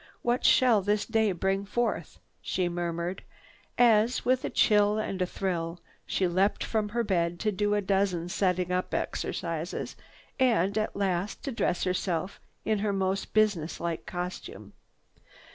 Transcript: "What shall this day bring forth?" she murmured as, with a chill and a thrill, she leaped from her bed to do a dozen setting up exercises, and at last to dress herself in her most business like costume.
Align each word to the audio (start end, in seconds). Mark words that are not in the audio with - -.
"What 0.23 0.43
shall 0.43 0.81
this 0.81 1.05
day 1.05 1.31
bring 1.31 1.63
forth?" 1.63 2.19
she 2.41 2.67
murmured 2.67 3.21
as, 3.77 4.25
with 4.25 4.43
a 4.43 4.49
chill 4.49 4.97
and 4.97 5.21
a 5.21 5.27
thrill, 5.27 5.79
she 6.07 6.27
leaped 6.27 6.63
from 6.63 6.89
her 6.89 7.03
bed 7.03 7.39
to 7.41 7.51
do 7.51 7.75
a 7.75 7.81
dozen 7.81 8.27
setting 8.27 8.71
up 8.71 8.95
exercises, 8.95 9.95
and 10.39 10.75
at 10.75 10.95
last 10.95 11.43
to 11.43 11.51
dress 11.51 11.83
herself 11.83 12.41
in 12.65 12.79
her 12.79 12.93
most 12.93 13.35
business 13.35 13.79
like 13.79 14.07
costume. 14.07 14.73